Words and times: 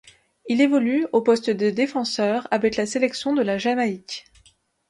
Il 0.47 0.61
évolue 0.61 1.05
au 1.13 1.21
poste 1.21 1.51
de 1.51 1.69
défenseur 1.69 2.47
avec 2.49 2.75
la 2.75 2.87
sélection 2.87 3.35
de 3.35 3.43
la 3.43 3.59
Jamaïque. 3.59 4.25